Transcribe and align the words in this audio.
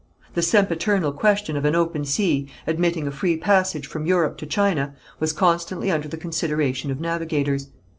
The 0.33 0.41
sempiternal 0.41 1.11
question 1.11 1.55
of 1.55 1.63
an 1.63 1.75
open 1.75 2.05
sea, 2.05 2.47
admitting 2.65 3.05
a 3.05 3.11
free 3.11 3.37
passage 3.37 3.85
from 3.85 4.07
Europe 4.07 4.35
to 4.39 4.47
China, 4.47 4.95
was 5.19 5.31
constantly 5.31 5.91
under 5.91 6.07
the 6.07 6.17
consideration 6.17 6.89
of 6.89 6.99
navigators. 6.99 7.67